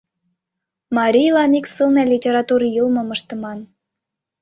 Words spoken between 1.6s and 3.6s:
сылне литератур йылмым ыштыман.